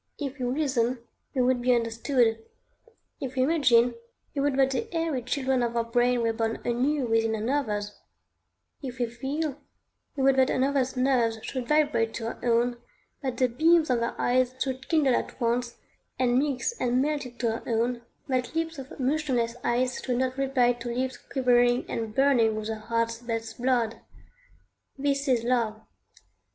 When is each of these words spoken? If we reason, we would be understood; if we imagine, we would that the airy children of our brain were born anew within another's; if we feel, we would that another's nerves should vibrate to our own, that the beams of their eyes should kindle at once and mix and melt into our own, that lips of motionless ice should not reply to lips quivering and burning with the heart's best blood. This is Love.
If 0.17 0.39
we 0.39 0.45
reason, 0.47 0.97
we 1.35 1.43
would 1.43 1.61
be 1.61 1.75
understood; 1.75 2.43
if 3.19 3.35
we 3.35 3.43
imagine, 3.43 3.93
we 4.33 4.41
would 4.41 4.57
that 4.57 4.71
the 4.71 4.91
airy 4.91 5.21
children 5.21 5.61
of 5.61 5.75
our 5.77 5.83
brain 5.83 6.23
were 6.23 6.33
born 6.33 6.59
anew 6.65 7.05
within 7.05 7.35
another's; 7.35 7.99
if 8.81 8.97
we 8.97 9.05
feel, 9.05 9.61
we 10.15 10.23
would 10.23 10.37
that 10.37 10.49
another's 10.49 10.97
nerves 10.97 11.37
should 11.43 11.67
vibrate 11.67 12.15
to 12.15 12.25
our 12.25 12.39
own, 12.43 12.77
that 13.21 13.37
the 13.37 13.47
beams 13.47 13.91
of 13.91 13.99
their 13.99 14.19
eyes 14.19 14.55
should 14.59 14.89
kindle 14.89 15.13
at 15.15 15.39
once 15.39 15.75
and 16.17 16.39
mix 16.39 16.71
and 16.81 16.99
melt 16.99 17.27
into 17.27 17.51
our 17.53 17.63
own, 17.69 18.01
that 18.27 18.55
lips 18.55 18.79
of 18.79 18.99
motionless 18.99 19.55
ice 19.63 20.03
should 20.03 20.17
not 20.17 20.35
reply 20.35 20.73
to 20.73 20.89
lips 20.91 21.15
quivering 21.31 21.85
and 21.87 22.15
burning 22.15 22.55
with 22.55 22.69
the 22.69 22.79
heart's 22.79 23.19
best 23.19 23.61
blood. 23.61 23.99
This 24.97 25.27
is 25.27 25.43
Love. 25.43 25.79